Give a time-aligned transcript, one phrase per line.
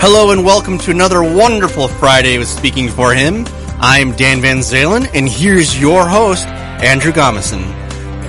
[0.00, 3.44] Hello and welcome to another wonderful Friday with Speaking for Him.
[3.80, 7.64] I'm Dan Van Zalen, and here's your host, Andrew Gomison.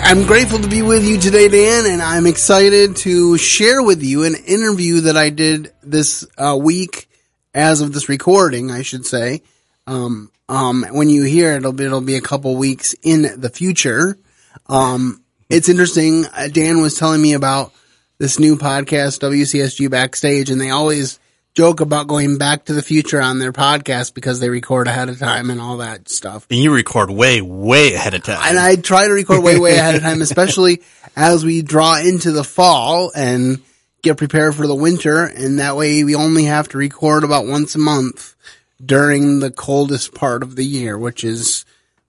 [0.01, 4.23] I'm grateful to be with you today, Dan, and I'm excited to share with you
[4.23, 7.07] an interview that I did this uh, week,
[7.53, 9.43] as of this recording, I should say.
[9.85, 13.51] Um, um, when you hear it, it'll be, it'll be a couple weeks in the
[13.51, 14.17] future.
[14.65, 16.25] Um, it's interesting.
[16.25, 17.73] Uh, Dan was telling me about
[18.17, 21.19] this new podcast, WCSG Backstage, and they always
[21.59, 25.19] joke about going back to the future on their podcast because they record ahead of
[25.19, 26.47] time and all that stuff.
[26.49, 28.39] And you record way, way ahead of time.
[28.43, 30.83] And I try to record way, way ahead of time, especially
[31.17, 33.61] as we draw into the fall and
[34.01, 35.25] get prepared for the winter.
[35.25, 38.37] And that way we only have to record about once a month
[38.81, 41.65] during the coldest part of the year, which is,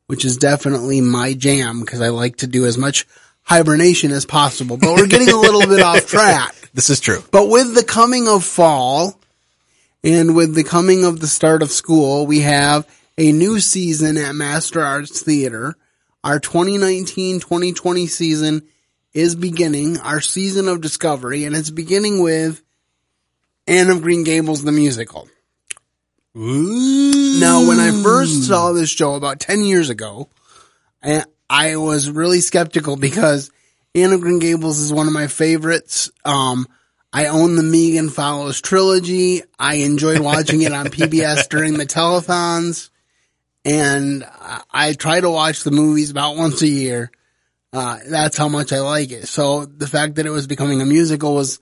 [0.07, 3.05] which is definitely my jam because I like to do as much
[3.43, 6.55] hibernation as possible, but we're getting a little bit off track.
[6.73, 7.25] This is true.
[7.33, 9.20] But with the coming of fall
[10.03, 14.35] and with the coming of the start of school, we have a new season at
[14.35, 15.77] Master Arts Theater.
[16.25, 18.63] Our 2019-2020 season
[19.13, 22.63] is beginning, our season of discovery, and it's beginning with
[23.67, 25.29] Anne of Green Gables, the musical.
[26.37, 27.41] Ooh.
[27.41, 30.29] Now, when I first saw this show about 10 years ago,
[31.03, 33.51] I, I was really skeptical because
[33.95, 36.11] Anne of Green Gables is one of my favorites.
[36.25, 36.67] Um,
[37.13, 39.43] I own the Megan Follows trilogy.
[39.59, 42.91] I enjoyed watching it on PBS during the telethons.
[43.65, 44.25] And
[44.73, 47.11] I, try to watch the movies about once a year.
[47.73, 49.29] Uh, that's how much I like it.
[49.29, 51.61] So the fact that it was becoming a musical was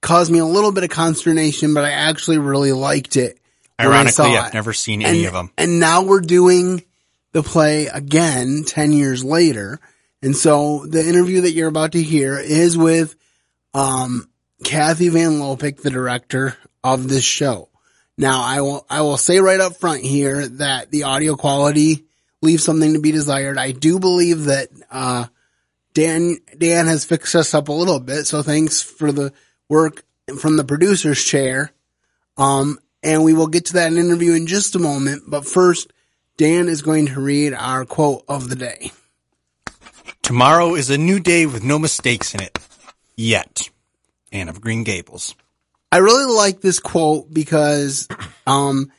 [0.00, 3.38] caused me a little bit of consternation, but I actually really liked it.
[3.78, 4.54] Ironically, I've it.
[4.54, 5.50] never seen any of them.
[5.58, 6.82] And now we're doing
[7.32, 9.78] the play again 10 years later.
[10.22, 13.14] And so the interview that you're about to hear is with,
[13.74, 14.26] um,
[14.64, 17.68] Cathy Van Lopik, the director of this show.
[18.18, 22.04] Now I will, I will say right up front here that the audio quality
[22.40, 23.58] leaves something to be desired.
[23.58, 25.26] I do believe that, uh,
[25.92, 28.26] Dan, Dan has fixed us up a little bit.
[28.26, 29.32] So thanks for the
[29.68, 30.04] work
[30.38, 31.72] from the producer's chair.
[32.36, 35.24] Um, and we will get to that interview in just a moment.
[35.26, 35.92] But first,
[36.36, 38.92] Dan is going to read our quote of the day.
[40.22, 42.58] Tomorrow is a new day with no mistakes in it.
[43.16, 43.70] Yet.
[44.32, 45.34] Anne of Green Gables.
[45.92, 48.08] I really like this quote because,
[48.46, 48.90] um,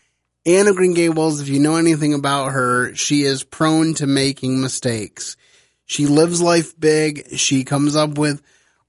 [0.46, 4.62] Anne of Green Gables, if you know anything about her, she is prone to making
[4.62, 5.36] mistakes.
[5.86, 7.38] She lives life big.
[7.38, 8.42] She comes up with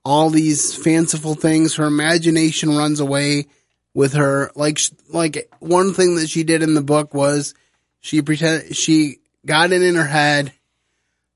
[0.04, 1.75] all these fanciful things.
[1.75, 3.47] Her imagination runs away
[3.94, 4.53] with her.
[4.55, 4.78] Like,
[5.09, 7.55] like one thing that she did in the book was
[8.00, 10.53] she pretend, she got it in her head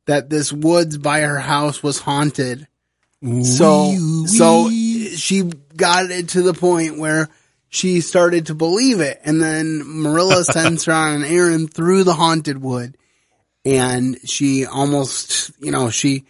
[0.06, 2.66] that this woods by her house was haunted.
[3.42, 3.94] So,
[4.26, 4.68] so
[5.18, 5.42] she
[5.76, 7.28] got it to the point where
[7.68, 9.20] she started to believe it.
[9.24, 12.96] And then Marilla sends her on an errand through the haunted wood
[13.64, 16.24] and she almost, you know, she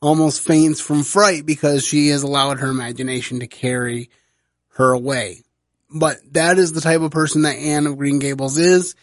[0.00, 4.10] almost faints from fright because she has allowed her imagination to carry
[4.74, 5.42] her away.
[5.90, 8.94] But that is the type of person that Anne of Green Gables is.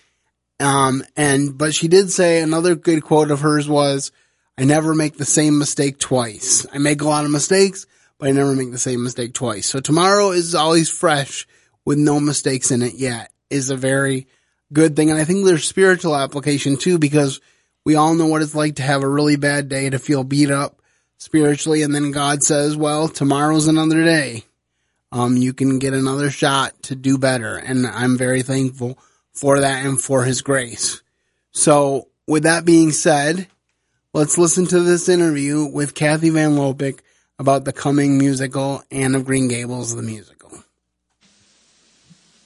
[0.60, 4.12] Um, and, but she did say another good quote of hers was,
[4.58, 6.66] I never make the same mistake twice.
[6.72, 7.86] I make a lot of mistakes,
[8.20, 9.68] but I never make the same mistake twice.
[9.68, 11.48] So tomorrow is always fresh
[11.86, 14.28] with no mistakes in it yet is a very
[14.74, 15.12] good thing.
[15.12, 17.40] And I think there's spiritual application too, because
[17.84, 20.52] we all know what it's like to have a really bad day to feel beat
[20.52, 20.82] up
[21.18, 21.84] spiritually.
[21.84, 24.44] And then God says, well, tomorrow's another day.
[25.12, 27.56] Um, you can get another shot to do better.
[27.56, 28.98] And I'm very thankful
[29.32, 31.02] for that and for his grace.
[31.52, 33.48] So with that being said,
[34.14, 37.00] let's listen to this interview with Cathy Van Lopik
[37.38, 40.52] about the coming musical Anne of Green Gables, the musical.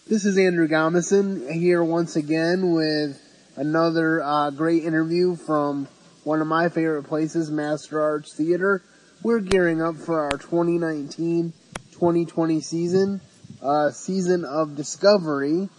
[0.08, 3.22] This is Andrew Gomison here once again with
[3.56, 5.88] another uh, great interview from
[6.24, 8.82] one of my favorite places, Master Arts Theater.
[9.22, 13.22] We're gearing up for our 2019-2020 season,
[13.62, 15.70] uh, season of discovery,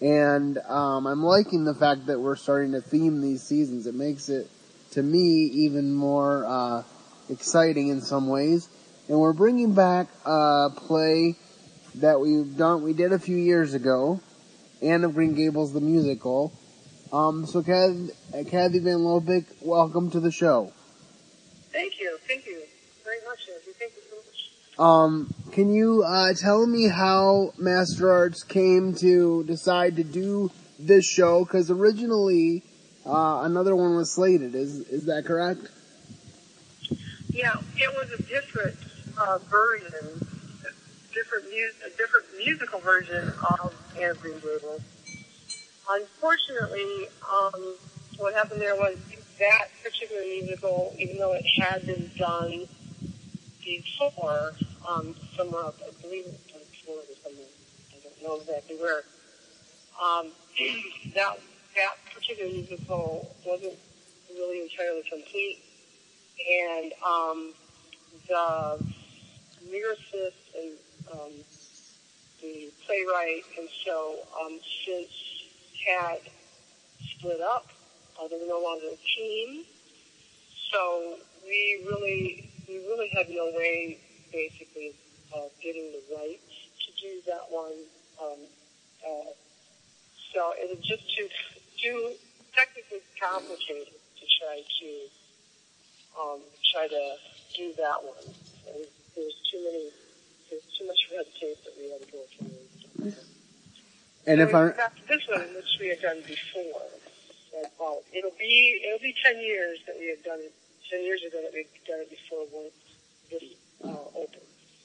[0.00, 3.86] and um, I'm liking the fact that we're starting to theme these seasons.
[3.86, 4.50] It makes it,
[4.92, 6.82] to me, even more uh,
[7.28, 8.68] exciting in some ways.
[9.08, 11.36] And we're bringing back a play
[11.96, 14.20] that we've done, we did a few years ago,
[14.82, 16.52] Anne of Green Gables, the musical.
[17.12, 18.10] Um, so Cathy,
[18.50, 20.72] Cathy Van Lopik, welcome to the show.
[21.72, 22.62] Thank you, thank you
[23.04, 23.72] very much, Andrew.
[23.78, 24.78] Thank you so much.
[24.78, 31.06] Um, can you uh, tell me how Master Arts came to decide to do this
[31.06, 31.44] show?
[31.44, 32.62] Because originally
[33.06, 34.54] uh, another one was slated.
[34.54, 35.60] Is is that correct?
[37.36, 38.76] Yeah, it was a different
[39.18, 40.26] uh, version
[41.12, 43.30] different mu- a different musical version
[43.60, 43.74] of
[44.22, 44.80] Green Gables.
[45.86, 47.74] Unfortunately, um,
[48.16, 48.96] what happened there was
[49.38, 52.66] that particular musical, even though it had been done
[53.62, 54.52] before,
[54.88, 57.46] um, somewhere up, I believe it was Florida somewhere.
[57.92, 59.04] I don't know exactly where.
[60.02, 60.32] Um,
[61.14, 61.38] that
[61.76, 63.74] that particular musical wasn't
[64.32, 65.58] really entirely complete,
[66.38, 67.52] and um,
[68.28, 68.84] the
[69.68, 70.72] lyricist and
[71.12, 71.32] um,
[72.40, 75.08] the playwright and so um, since
[75.86, 76.18] had
[77.16, 77.66] split up.
[78.18, 79.64] Uh, they were no longer a team,
[80.72, 83.98] so we really we really had no way,
[84.32, 84.94] basically,
[85.34, 86.50] of getting the rights
[86.80, 87.76] to do that one.
[88.20, 88.40] Um,
[89.04, 89.30] uh,
[90.32, 91.28] so it was just too
[91.76, 92.12] too
[92.54, 94.88] technically complicated to try to
[96.20, 96.40] um,
[96.72, 97.16] try to
[97.56, 98.24] do that one.
[98.68, 98.84] And
[99.14, 99.90] there was too many,
[100.50, 103.12] there was too much red tape that we had to go through.
[104.26, 106.82] And if So we I, this one, which we had done before,
[107.56, 110.52] and, well, it'll be it'll be ten years that we had done it.
[110.90, 112.70] Ten years ago that we'd done it before when
[113.30, 113.42] this
[113.84, 114.42] uh, opened.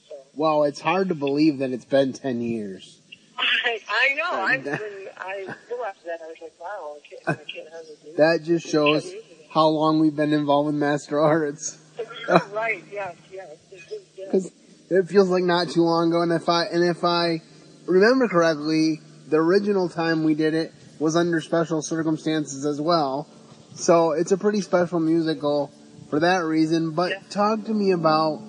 [0.10, 3.00] So well, it's hard to believe that it's been 10 years.
[3.38, 4.32] I, I know.
[4.32, 4.82] I And that-
[5.18, 5.36] I
[5.70, 9.14] realized that I was like, wow, I can't, I can't hardly believe That just shows
[9.52, 11.78] how long we've been involved with Master Arts.
[11.98, 12.08] it.
[12.54, 12.84] right?
[12.92, 13.50] Yes, yes.
[13.72, 13.82] Yes.
[14.16, 14.52] Because
[14.90, 17.42] it feels like not too long ago, and if I and if I
[17.86, 23.28] remember correctly, the original time we did it was under special circumstances as well.
[23.76, 25.72] So it's a pretty special musical
[26.10, 26.92] for that reason.
[26.92, 27.20] But Yeah.
[27.30, 28.42] talk to me about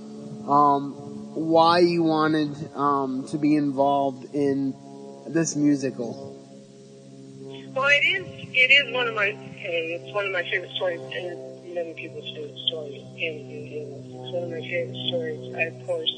[0.46, 0.92] um,
[1.34, 4.74] why you wanted um, to be involved in
[5.28, 6.28] this musical.
[7.74, 8.26] Well, it is.
[8.54, 9.51] It is one of my.
[9.62, 12.98] Hey, it's one of my favorite stories, and many people's favorite stories.
[12.98, 13.94] And is.
[14.10, 15.54] It's one of my favorite stories.
[15.54, 16.10] I, of course,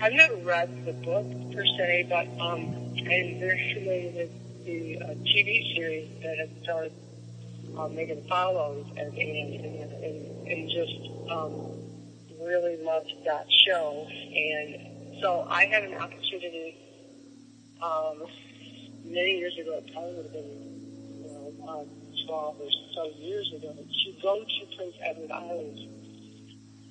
[0.00, 5.06] I've never read the book per se, but um, I'm very familiar with the uh,
[5.20, 6.92] TV series that has starred
[7.76, 10.96] um, Megan Follows and and, and, and, and just
[11.28, 11.52] um,
[12.40, 14.08] really loved that show.
[14.08, 16.74] And so I had an opportunity
[17.82, 18.24] um,
[19.04, 19.76] many years ago.
[19.76, 20.72] It probably would have been
[21.20, 22.01] you know, uh,
[22.32, 25.78] 12 or so years ago to go to Prince Edward Island.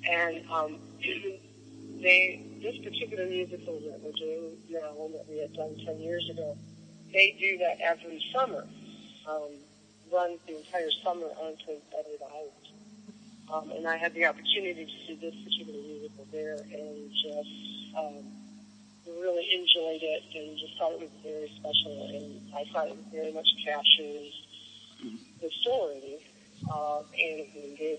[0.08, 0.78] And um,
[2.00, 6.30] they, this particular musical that we're doing now, and that we had done 10 years
[6.30, 6.56] ago,
[7.12, 8.68] they do that every summer.
[9.28, 9.50] Um,
[10.14, 12.68] runs the entire summer on Prince Edward Island.
[13.52, 17.50] Um, and I had the opportunity to see this particular musical there and just
[17.98, 18.30] um,
[19.08, 22.14] really enjoyed it and just thought it was very special.
[22.14, 24.51] And I thought it was very much captures
[25.02, 26.20] the story
[26.70, 27.98] of Anne of Green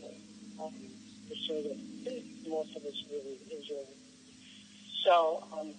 [0.62, 0.74] um,
[1.28, 3.84] the story that most of us really enjoy.
[5.04, 5.74] So, um,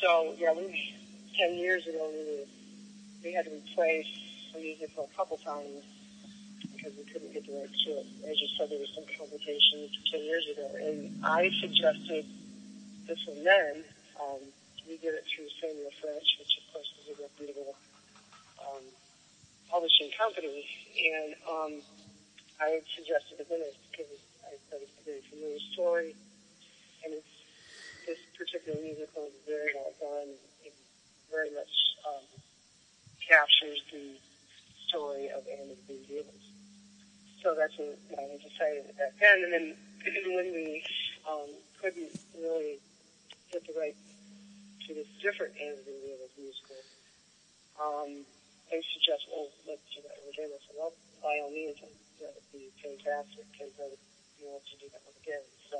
[0.00, 0.94] so yeah, we
[1.38, 2.46] ten years ago we were,
[3.24, 4.06] we had to replace
[4.52, 5.84] the musical a couple times
[6.74, 8.06] because we couldn't get the rights to it.
[8.28, 12.26] As you said, there was some complications ten years ago, and I suggested
[13.06, 13.84] this one then.
[14.20, 14.40] Um,
[14.88, 17.74] we did it through Samuel French, which of course is a reputable
[18.62, 18.82] um,
[19.70, 20.66] publishing company,
[20.96, 21.72] and um,
[22.60, 24.12] I suggested it then because
[24.46, 26.14] I thought it's a very familiar story,
[27.04, 27.34] and it's
[28.06, 30.30] this particular musical is very well done.
[30.64, 30.74] It
[31.30, 31.74] very much
[32.06, 32.24] um,
[33.18, 34.14] captures the
[34.86, 36.46] story of Anne of Green Gables.
[37.42, 39.42] So that's what I decided back then.
[39.44, 39.66] And then
[40.34, 40.82] when we
[41.28, 41.50] um,
[41.82, 42.78] couldn't really
[43.52, 43.96] get the right
[44.86, 46.78] to this different Anne of Green Gables musical,
[47.82, 48.24] um,
[48.70, 50.50] they suggest, well, let's do that again.
[50.50, 50.92] I said, well,
[51.22, 54.02] by all means, that would be fantastic because I would
[54.38, 55.44] be able to do that one again.
[55.70, 55.78] So,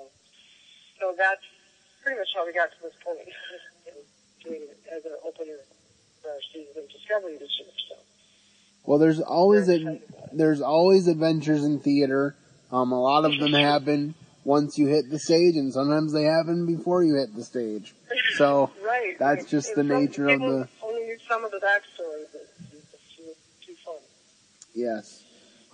[1.01, 1.45] so that's
[2.03, 3.27] pretty much how we got to this point,
[3.91, 3.99] and
[4.43, 5.59] doing it as an opener
[6.23, 7.73] for our season of Discovery this year.
[7.91, 7.97] So.
[8.85, 10.39] Well, there's always a, excited about it.
[10.39, 12.37] there's always adventures in theater.
[12.71, 14.15] Um, a lot of them happen
[14.45, 17.95] once you hit the stage, and sometimes they happen before you hit the stage.
[18.39, 19.19] So Right.
[19.19, 19.49] that's right.
[19.51, 23.35] just And the nature of the Only knew some of the backstory, but it's too,
[23.67, 23.97] too fun.
[24.77, 25.25] Yes.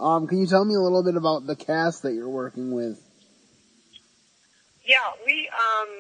[0.00, 3.00] Um, can you tell me a little bit about the cast that you're working with?
[4.84, 5.90] Yeah, we um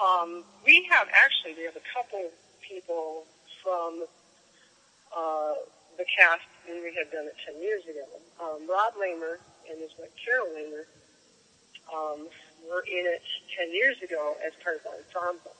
[0.00, 2.30] um we have actually we have a couple
[2.66, 3.24] people
[3.62, 4.04] from
[5.16, 5.54] uh
[5.98, 8.06] the cast when we had done it ten years ago.
[8.40, 10.86] Um Rod Lamer and his wife Carol Lamer
[11.92, 12.28] um
[12.68, 13.22] were in it
[13.56, 15.56] ten years ago as part of the ensemble.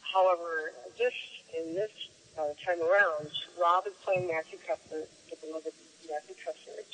[0.00, 1.12] However, this
[1.58, 1.92] in this
[2.38, 5.72] uh, time around, Rob is playing Matthew Cuthbert, the beloved
[6.10, 6.86] Matthew Cuthbert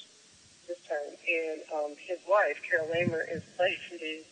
[0.69, 4.23] this time, and um, his wife Carol Lamer is playing the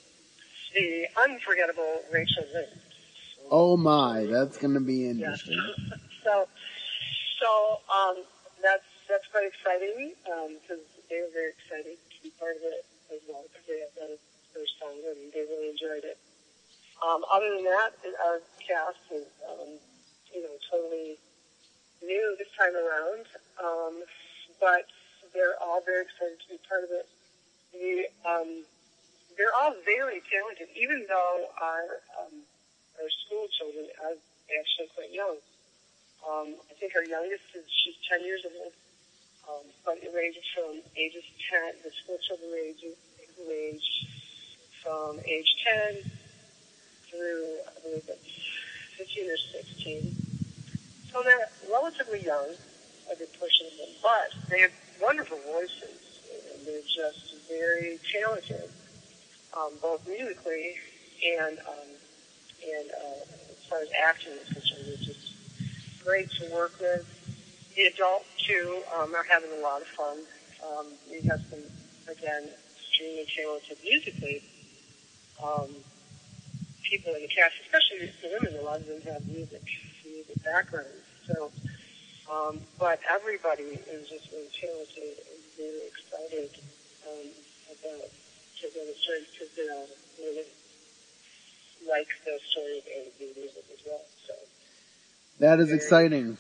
[0.75, 2.79] the unforgettable Rachel Lynde.
[3.50, 5.11] Oh my, that's gonna be Yeah.
[5.17, 5.59] interesting.
[6.25, 6.47] so,
[7.41, 8.17] so um,
[8.62, 10.12] that's that's quite exciting
[10.61, 13.95] because they were very excited to be part of it as well because they had
[13.97, 14.17] done
[14.53, 16.19] first time and they really enjoyed it.
[17.00, 17.97] Um, other than that,
[18.27, 19.81] our cast is um,
[20.35, 21.17] you know totally
[22.05, 23.25] new this time around,
[23.62, 23.95] um,
[24.59, 24.91] but
[25.33, 27.07] they're all very excited to be part of it.
[27.71, 28.67] The, um,
[29.38, 32.43] they're all very talented, even though our um,
[32.99, 34.19] our school children are
[34.59, 35.38] actually quite young.
[36.27, 38.75] Um, I think our youngest is she's 10 years old,
[39.47, 41.87] um, but it ranges from ages 10.
[41.87, 42.83] The school children range
[43.47, 43.87] range
[44.83, 45.55] from age
[45.95, 46.11] 10
[47.07, 50.28] through I believe it's 15 or 16.
[51.12, 52.49] So they're relatively young,
[53.11, 56.21] a good portion of them, but they have wonderful voices.
[56.55, 58.69] And they're just very talented,
[59.57, 60.77] um, both musically
[61.25, 61.88] and um,
[62.62, 65.33] and uh, as far as acting is concerned, they're just
[66.05, 67.07] great to work with.
[67.75, 70.19] The adults too um, are having a lot of fun.
[70.62, 71.61] Um, we have some
[72.09, 74.43] again extremely talented musically
[75.43, 75.69] um,
[76.83, 78.61] people in the cast, especially the women.
[78.61, 79.62] A lot of them have music
[80.19, 81.07] music backgrounds.
[81.27, 81.51] So,
[82.31, 86.51] um, but everybody is just really talented and really excited
[87.07, 87.29] um,
[87.71, 88.11] about
[88.61, 89.87] to the story because they all
[90.19, 90.45] really
[91.89, 94.01] like the story and the music as well.
[94.27, 94.35] So.
[95.39, 96.37] That is exciting.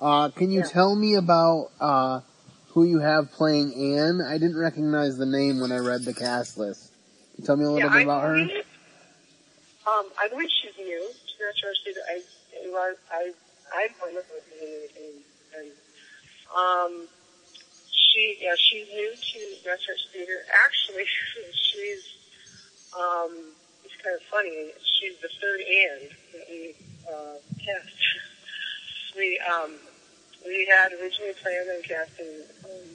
[0.00, 0.66] Uh, can you Yeah.
[0.66, 2.20] tell me about uh,
[2.68, 4.20] who you have playing Anne?
[4.20, 6.92] I didn't recognize the name when I read the cast list.
[7.34, 8.34] Can you tell me a little yeah, bit I about her?
[8.34, 8.64] believe,
[9.86, 11.98] Um, I believe she's new to Metro City.
[12.08, 12.22] I,
[12.76, 13.32] I, I,
[13.74, 14.20] I don't her
[14.60, 15.18] name and,
[15.58, 15.70] and,
[16.54, 17.08] um,
[17.90, 20.44] she, yeah, she's new to Metro Theater.
[20.64, 21.04] Actually,
[21.54, 22.04] she's,
[22.92, 23.32] um,
[23.84, 24.72] it's kind of funny.
[24.84, 26.74] She's the third Anne that we,
[27.08, 27.88] uh, cast.
[29.16, 29.72] we, um,
[30.44, 32.88] we had originally planned on casting, um,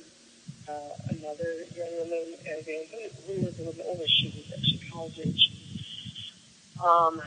[0.69, 4.07] uh, another young woman as Anne, who was a little older.
[4.07, 5.51] She was actually college.
[6.83, 7.21] Um,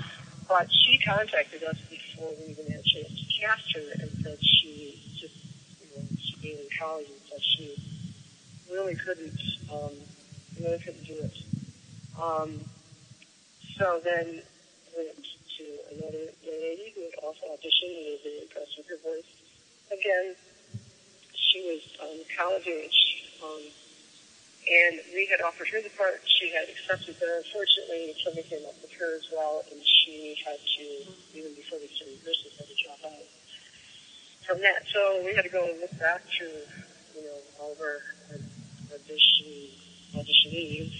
[0.48, 1.76] but she contacted us
[2.20, 5.34] before we even had a chance to cast her and said she just,
[5.80, 7.74] you know, she being in college and stuff, she
[8.70, 9.40] really couldn't,
[9.72, 9.96] um,
[10.60, 11.32] really couldn't do it.
[12.20, 12.60] Um,
[13.78, 14.42] so then
[14.96, 15.16] went
[15.56, 19.24] to another lady who had also auditioned and was very impressed with her voice.
[19.90, 20.36] Again,
[21.32, 23.62] she was um, college age, um,
[24.68, 26.20] and we had offered her the part.
[26.26, 30.58] She had accepted, but unfortunately, something came up with her as well, and she had
[30.60, 30.84] to,
[31.34, 33.26] even before we started rehearsals, had to drop out
[34.46, 34.79] from that.
[34.92, 36.60] So we had to go look back through,
[37.14, 38.00] you know, all of our
[38.92, 39.70] audition
[40.14, 40.92] auditionees.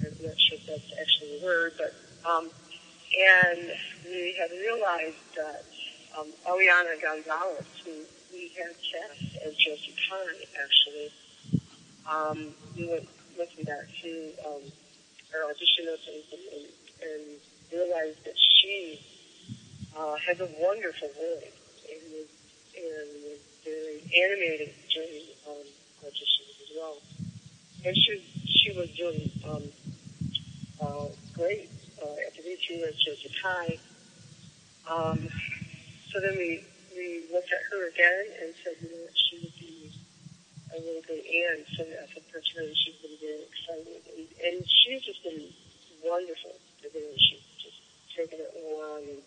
[0.00, 1.94] I'm not sure if that's actually the word, but
[2.28, 2.50] um,
[3.16, 3.70] and
[4.04, 5.64] we had realized that
[6.18, 7.92] um, Eliana Gonzalez, who
[8.32, 11.12] we had cast as Josie Pye, actually,
[12.10, 13.08] um, we went
[13.38, 14.62] looking back through um,
[15.34, 16.22] our audition notes and,
[16.52, 16.66] and,
[17.02, 17.22] and
[17.72, 19.00] realized that she
[19.96, 21.52] uh, has a wonderful voice
[21.90, 22.28] and was,
[22.76, 25.66] and was very animated during um,
[26.04, 26.96] auditions as well.
[27.84, 29.64] And she, she was doing um,
[30.80, 31.68] uh, great
[32.02, 33.78] uh, at the VT as Josie Pye.
[34.88, 35.28] Um,
[36.12, 36.64] so then we,
[36.96, 39.92] we looked at her again and said, you know she would be
[40.72, 41.64] a really great Anne.
[41.76, 44.00] So I think for her, she's been very excited.
[44.16, 45.44] And, and she's just been
[46.04, 47.04] wonderful to do.
[47.18, 47.80] She's just
[48.16, 49.22] taken it along and,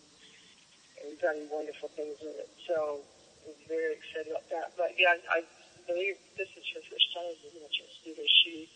[1.06, 2.50] and done wonderful things with it.
[2.68, 3.19] So I
[3.68, 4.74] very excited about that.
[4.78, 5.44] But yeah, I,
[5.90, 8.22] believe this is her first time in Metro Theater.
[8.46, 8.70] She,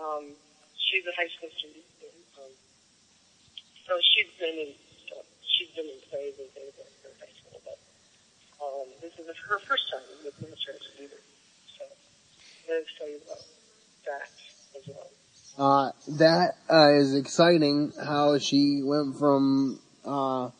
[0.00, 0.32] um,
[0.80, 1.84] she's a high school student.
[2.00, 2.52] And, um,
[3.84, 4.72] so she's been in,
[5.44, 7.76] she's been in plays and things like her high school, but
[8.64, 11.20] um, this is her first time with Metro Theater.
[11.76, 13.44] So I'm excited about
[14.08, 14.32] that
[14.80, 15.12] as well.
[15.60, 17.92] Uh, that uh, is exciting.
[18.00, 20.50] How she went from uh,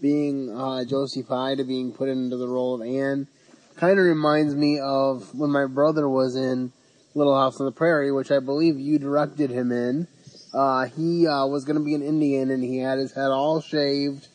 [0.00, 3.28] being uh, Josie to being put into the role of Anne.
[3.76, 6.72] Kind of reminds me of when my brother was in
[7.14, 10.06] Little House on the Prairie, which I believe you directed him in.
[10.52, 13.60] Uh, he uh, was going to be an Indian, and he had his head all
[13.60, 14.26] shaved,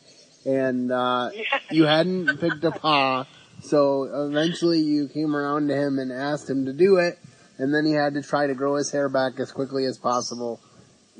[0.44, 1.30] and uh,
[1.70, 3.26] you hadn't picked a Pa.
[3.62, 7.18] So eventually, you came around to him and asked him to do it,
[7.58, 10.60] and then he had to try to grow his hair back as quickly as possible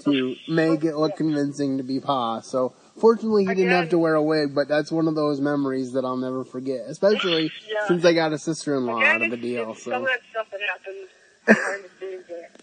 [0.04, 2.40] to make it look convincing to be Pa.
[2.40, 5.92] So fortunately he didn't have to wear a wig, but that's one of those memories
[5.92, 7.86] that I'll never forget, especially Yeah.
[7.88, 9.72] since I got a sister-in-law Again, out of the deal.
[9.72, 11.08] it's Some of So that stuff that happens
[11.46, 12.60] behind the scenes that,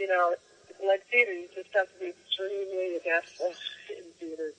[0.00, 0.34] you know,
[0.86, 3.54] like theater, you just have to be extremely adaptable
[3.90, 4.50] in theater.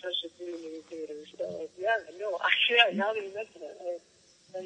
[0.00, 1.14] especially the theater.
[1.36, 2.38] So yeah, no,
[2.70, 2.96] yeah.
[2.96, 4.62] Now that you mention it, I, I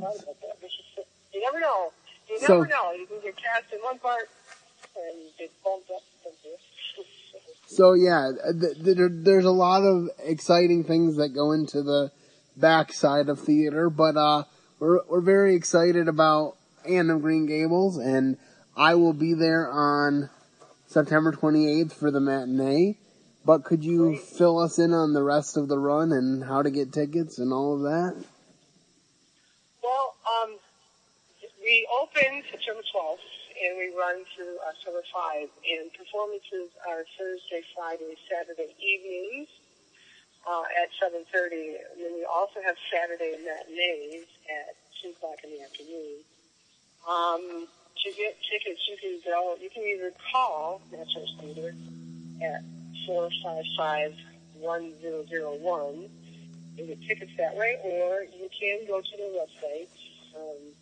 [0.00, 0.60] thought about that.
[0.60, 0.76] Just,
[1.32, 1.92] you never know.
[2.28, 2.92] You never So- know.
[2.92, 4.28] You can get cast in one part
[4.96, 6.02] and get bumped up.
[7.76, 12.10] So yeah, th- th- there's a lot of exciting things that go into the
[12.56, 14.44] backside of theater, but uh,
[14.78, 16.56] we're we're very excited about
[16.88, 18.38] Anne of Green Gables, and
[18.78, 20.30] I will be there on
[20.86, 22.96] September 28th for the matinee.
[23.44, 26.70] But could you fill us in on the rest of the run and how to
[26.70, 28.24] get tickets and all of that?
[29.84, 30.56] Well, um,
[31.62, 35.48] we opened September 12th and we run through October 5.
[35.48, 39.48] And performances are Thursday, Friday, Saturday evenings
[40.46, 41.80] uh, at 7.30.
[41.92, 46.22] And then we also have Saturday matinees at 2 o'clock in the afternoon.
[47.08, 47.66] Um,
[48.04, 51.74] to get tickets, you can go, you can either call Natural Theater
[52.42, 52.62] at
[53.08, 56.08] 455-1001
[56.78, 59.88] and get tickets that way, or you can go to their website
[60.36, 60.74] um,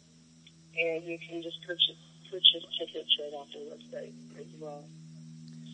[0.77, 1.97] and you can just purchase
[2.35, 4.83] purchase tickets right off their website as well.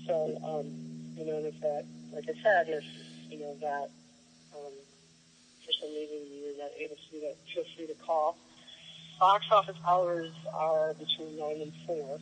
[0.06, 0.66] So, um,
[1.16, 2.84] you know, if that, like I said, if
[3.30, 3.88] you know that
[4.54, 4.72] um,
[5.64, 8.36] for some reason you're not able to do that, feel free to call.
[9.18, 12.20] Box office hours are between nine and four.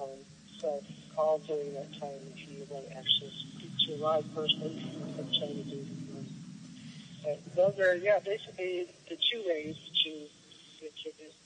[0.00, 0.18] Um,
[0.58, 0.82] so
[1.14, 4.80] call during that time if you want to actually speak to a live person.
[5.18, 5.86] I'm trying to do.
[6.16, 6.26] Um,
[7.22, 10.10] but those are, yeah, basically the two ways to
[10.80, 11.45] get for A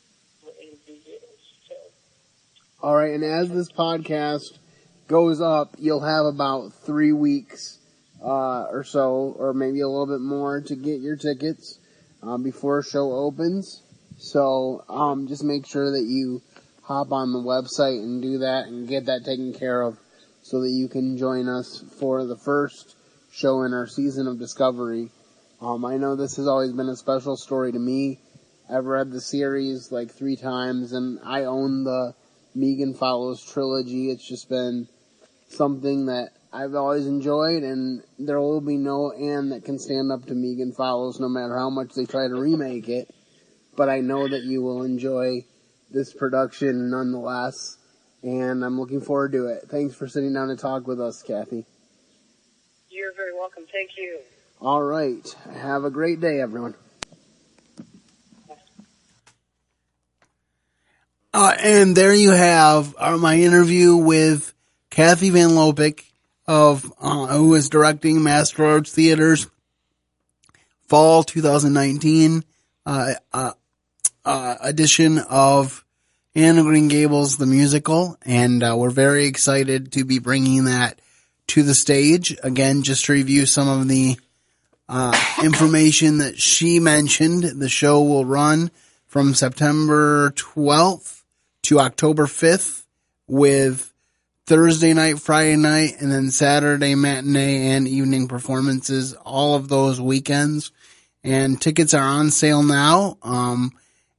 [2.82, 4.56] All right, and as this podcast
[5.06, 7.78] goes up, you'll have about three weeks
[8.24, 11.78] uh, or so, or maybe a little bit more, to get your tickets
[12.22, 13.82] uh, before show opens.
[14.18, 16.40] So um, just make sure that you
[16.82, 19.98] hop on the website and do that and get that taken care of,
[20.42, 22.96] so that you can join us for the first
[23.30, 25.10] show in our season of Discovery.
[25.60, 28.20] Um, I know this has always been a special story to me.
[28.72, 32.14] I've read the series like three times, and I own the
[32.54, 34.10] Megan Follows trilogy.
[34.10, 34.86] It's just been
[35.48, 40.26] something that I've always enjoyed, and there will be no Anne that can stand up
[40.26, 43.12] to Megan Follows, no matter how much they try to remake it.
[43.76, 45.44] But I know that you will enjoy
[45.90, 47.76] this production nonetheless,
[48.22, 49.64] and I'm looking forward to it.
[49.68, 51.66] Thanks for sitting down to talk with us, Cathy.
[52.88, 53.64] you're very welcome.
[53.72, 54.20] Thank you.
[54.60, 56.76] All right, have a great day, everyone.
[61.42, 64.52] Uh, and there you have uh, my interview with
[64.90, 66.04] Cathy Van Lopik
[66.46, 69.46] of uh, who is directing Master Arts Theaters
[70.86, 72.44] fall 2019
[72.84, 73.52] uh, uh,
[74.22, 75.82] uh, edition of
[76.34, 81.00] Anne of Green Gables the musical, and uh, we're very excited to be bringing that
[81.46, 82.82] to the stage again.
[82.82, 84.18] Just to review some of the
[84.90, 88.70] uh, information that she mentioned, the show will run
[89.06, 91.19] from September 12th
[91.62, 92.84] to October 5th
[93.26, 93.92] with
[94.46, 100.72] Thursday night, Friday night, and then Saturday matinee and evening performances all of those weekends.
[101.22, 103.18] And tickets are on sale now.
[103.22, 103.72] Um,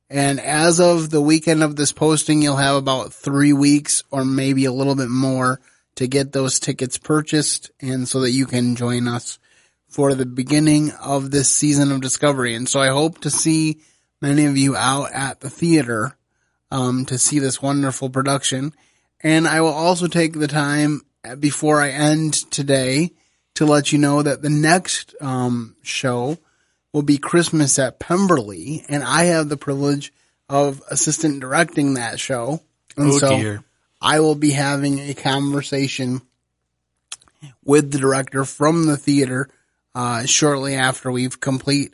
[0.09, 4.65] and as of the weekend of this posting, you'll have about three weeks or maybe
[4.65, 5.59] a little bit more
[5.95, 9.39] to get those tickets purchased and so that you can join us
[9.89, 12.55] for the beginning of this season of Discovery.
[12.55, 13.81] And so I hope to see
[14.21, 16.15] many of you out at the theater
[16.71, 18.73] um, to see this wonderful production.
[19.21, 21.01] And I will also take the time
[21.39, 23.11] before I end today
[23.55, 26.37] to let you know that the next um, show
[26.93, 30.11] will be Christmas at Pemberley, and I have the privilege
[30.49, 32.61] of assistant directing that show.
[32.97, 33.63] And Oh so dear.
[34.01, 36.21] I will be having a conversation
[37.63, 39.49] with the director from the theater
[39.95, 41.93] uh, shortly after we've complete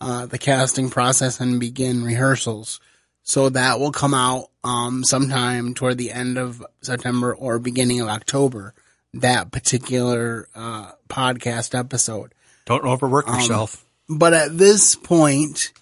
[0.00, 2.80] uh, the casting process and begin rehearsals.
[3.28, 8.08] So that will come out um, sometime toward the end of September or beginning of
[8.08, 8.72] October.
[9.12, 12.32] That particular uh, podcast episode.
[12.64, 13.84] Don't overwork yourself.
[14.08, 15.72] But at this point,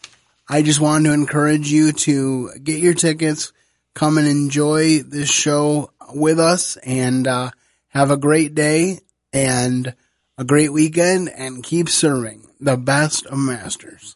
[0.48, 3.52] I just wanted to encourage you to get your tickets,
[3.94, 7.52] come and enjoy this show with us, and uh,
[7.90, 8.98] have a great day
[9.32, 9.94] and
[10.36, 14.15] a great weekend, and keep serving the best of masters.